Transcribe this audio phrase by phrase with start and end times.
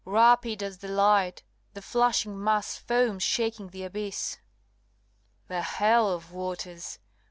[0.03, 1.43] rapid as the light
[1.75, 4.39] The flashing mass foams shaking the abyss;
[5.47, 6.97] The hell of waters!